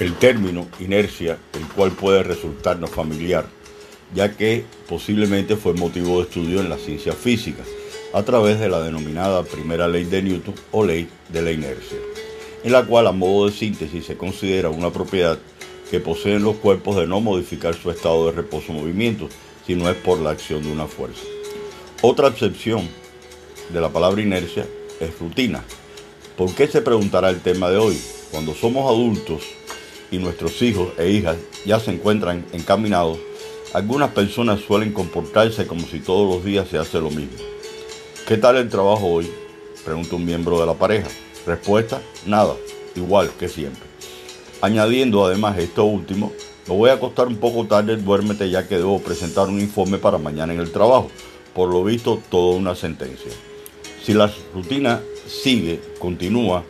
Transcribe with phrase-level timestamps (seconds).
[0.00, 3.46] el término inercia, el cual puede resultarnos familiar,
[4.14, 7.62] ya que posiblemente fue motivo de estudio en la ciencia física,
[8.12, 11.98] a través de la denominada primera ley de Newton o ley de la inercia,
[12.62, 15.38] en la cual a modo de síntesis se considera una propiedad
[15.90, 19.28] que poseen los cuerpos de no modificar su estado de reposo o movimiento,
[19.66, 21.22] si no es por la acción de una fuerza.
[22.02, 22.88] Otra excepción
[23.70, 24.66] de la palabra inercia
[25.00, 25.64] es rutina.
[26.36, 27.98] ¿Por qué se preguntará el tema de hoy?
[28.30, 29.42] Cuando somos adultos
[30.10, 33.18] y nuestros hijos e hijas ya se encuentran encaminados,
[33.72, 37.38] algunas personas suelen comportarse como si todos los días se hace lo mismo.
[38.26, 39.30] ¿Qué tal el trabajo hoy?
[39.84, 41.08] Pregunta un miembro de la pareja.
[41.46, 42.54] Respuesta, nada,
[42.94, 43.82] igual que siempre.
[44.62, 46.32] Añadiendo además esto último,
[46.66, 50.16] me voy a acostar un poco tarde, duérmete ya que debo presentar un informe para
[50.16, 51.10] mañana en el trabajo.
[51.52, 53.30] Por lo visto, toda una sentencia.
[54.02, 56.64] Si la rutina sigue, continúa,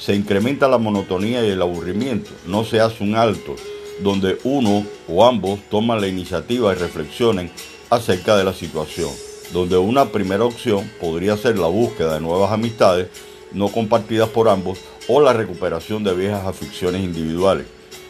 [0.00, 2.30] se incrementa la monotonía y el aburrimiento.
[2.46, 3.54] No se hace un alto
[4.02, 7.50] donde uno o ambos toman la iniciativa y reflexionen
[7.90, 9.10] acerca de la situación,
[9.52, 13.08] donde una primera opción podría ser la búsqueda de nuevas amistades
[13.52, 17.66] no compartidas por ambos o la recuperación de viejas aficiones individuales.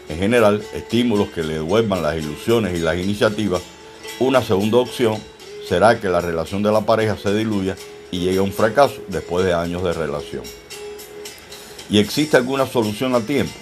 [0.08, 3.62] En general, estímulos que le devuelvan las ilusiones y las iniciativas.
[4.20, 5.16] Una segunda opción
[5.66, 7.74] será que la relación de la pareja se diluya
[8.12, 10.42] y llegue a un fracaso después de años de relación
[11.90, 13.52] y existe alguna solución a tiempo,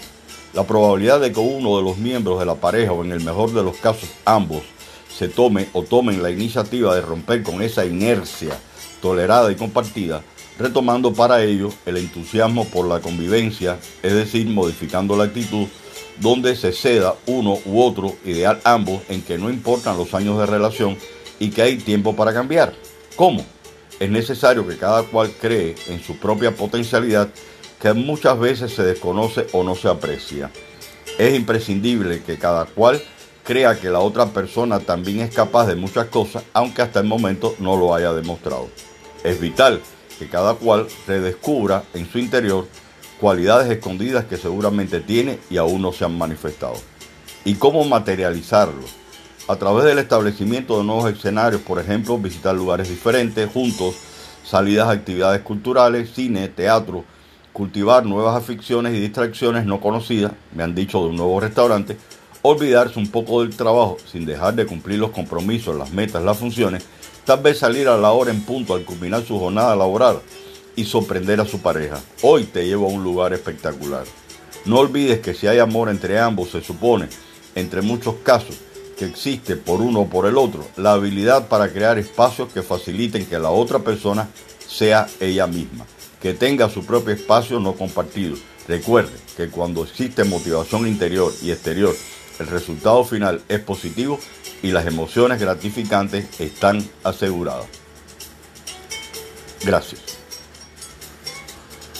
[0.53, 3.53] la probabilidad de que uno de los miembros de la pareja o en el mejor
[3.53, 4.62] de los casos ambos
[5.15, 8.56] se tome o tomen la iniciativa de romper con esa inercia
[9.01, 10.23] tolerada y compartida,
[10.59, 15.67] retomando para ello el entusiasmo por la convivencia, es decir, modificando la actitud
[16.21, 20.47] donde se ceda uno u otro, ideal ambos, en que no importan los años de
[20.47, 20.97] relación
[21.39, 22.75] y que hay tiempo para cambiar.
[23.17, 23.45] ¿Cómo?
[24.01, 27.29] Es necesario que cada cual cree en su propia potencialidad
[27.81, 30.51] que muchas veces se desconoce o no se aprecia.
[31.19, 33.03] Es imprescindible que cada cual
[33.44, 37.55] crea que la otra persona también es capaz de muchas cosas, aunque hasta el momento
[37.59, 38.69] no lo haya demostrado.
[39.25, 39.81] Es vital
[40.19, 42.67] que cada cual redescubra en su interior
[43.21, 46.77] cualidades escondidas que seguramente tiene y aún no se han manifestado.
[47.44, 48.84] ¿Y cómo materializarlo?
[49.49, 53.94] A través del establecimiento de nuevos escenarios, por ejemplo, visitar lugares diferentes, juntos,
[54.44, 57.05] salidas a actividades culturales, cine, teatro,
[57.58, 61.96] cultivar nuevas aficiones y distracciones no conocidas, me han dicho de un nuevo restaurante,
[62.42, 66.84] olvidarse un poco del trabajo sin dejar de cumplir los compromisos, las metas, las funciones,
[67.24, 70.20] tal vez salir a la hora en punto al culminar su jornada laboral
[70.76, 71.98] y sorprender a su pareja.
[72.22, 74.04] Hoy te llevo a un lugar espectacular.
[74.64, 77.08] No olvides que si hay amor entre ambos, se supone,
[77.56, 78.56] entre muchos casos,
[78.96, 83.26] que existe por uno o por el otro, la habilidad para crear espacios que faciliten
[83.26, 84.28] que la otra persona
[84.69, 85.84] sea ella misma
[86.21, 88.37] que tenga su propio espacio no compartido.
[88.67, 91.95] Recuerde que cuando existe motivación interior y exterior,
[92.39, 94.21] el resultado final es positivo
[94.62, 97.67] y las emociones gratificantes están aseguradas.
[99.65, 100.18] Gracias.